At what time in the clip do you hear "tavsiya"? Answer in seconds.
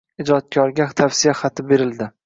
1.03-1.37